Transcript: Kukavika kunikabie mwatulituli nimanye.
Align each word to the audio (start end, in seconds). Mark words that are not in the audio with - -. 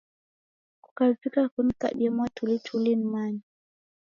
Kukavika 0.83 1.41
kunikabie 1.53 2.09
mwatulituli 2.15 2.91
nimanye. 2.99 3.43